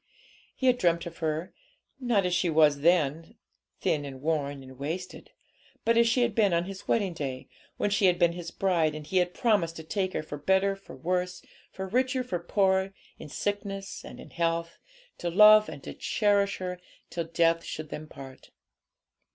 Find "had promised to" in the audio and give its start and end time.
9.17-9.83